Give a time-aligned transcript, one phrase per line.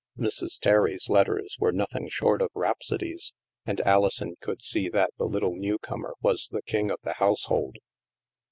[0.17, 0.57] Mrs.
[0.59, 3.33] Terry's letters were nothing short of rhap sodies,
[3.67, 7.75] and Alison could see that the little new comer was the king of the household.